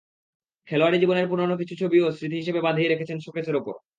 [0.67, 3.75] খেলোয়াড়ি জীবনের পুরোনো কিছু ছবিও স্মৃতি হিসেবে বাঁধিয়ে রেখেছেন শোকেসের ওপর।